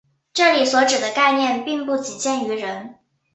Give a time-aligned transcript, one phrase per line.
[0.33, 2.95] 这里所指的概念并不仅限于人。